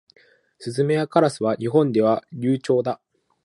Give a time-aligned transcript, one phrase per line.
[0.57, 2.99] スズメやカラスは日本では留鳥だ。